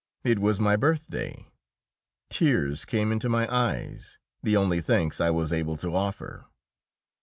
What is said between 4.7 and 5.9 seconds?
thanks I was able